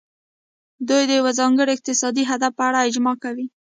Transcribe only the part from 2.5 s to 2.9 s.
په اړه